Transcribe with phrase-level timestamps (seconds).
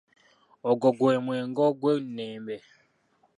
[0.69, 2.57] Ogwo gwe mwenge ogw'ennembe.